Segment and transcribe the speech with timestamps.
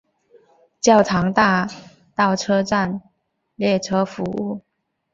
[0.79, 1.67] 教堂大
[2.15, 3.03] 道车站
[3.55, 4.63] 列车服务。